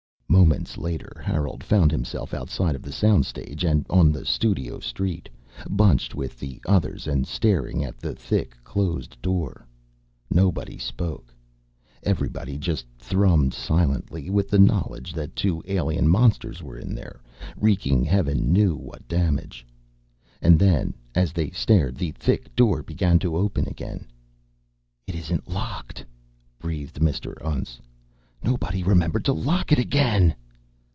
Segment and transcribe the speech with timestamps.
[0.41, 5.27] Moments later Harold found himself outside of the sound stage and on the studio street,
[5.69, 9.67] bunched with the others and staring at the thick closed door.
[10.29, 11.33] Nobody spoke.
[12.03, 17.21] Everybody just thrummed silently with the knowledge that two alien monsters were in there,
[17.57, 19.67] wreaking heaven knew what damage....
[20.41, 24.07] And then, as they stared, the thick door began to open again.
[25.07, 26.05] "It isn't locked!"
[26.57, 27.35] breathed Mr.
[27.41, 27.79] Untz.
[28.43, 30.33] "Nobody remembered to lock it again!"